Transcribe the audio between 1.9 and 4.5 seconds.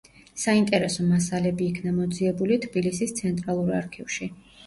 მოძიებული თბილისის ცენტრალურ არქივში.